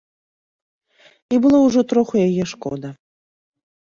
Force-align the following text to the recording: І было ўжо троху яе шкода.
І 1.35 1.39
было 1.43 1.59
ўжо 1.67 1.81
троху 1.93 2.15
яе 2.27 2.43
шкода. 2.55 2.89